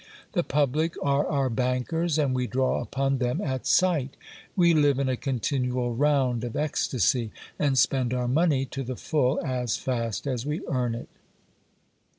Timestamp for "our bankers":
1.27-2.17